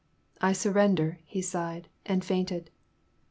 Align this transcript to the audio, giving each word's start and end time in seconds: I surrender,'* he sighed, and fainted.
I 0.41 0.53
surrender,'* 0.53 1.19
he 1.25 1.43
sighed, 1.43 1.87
and 2.07 2.25
fainted. 2.25 2.71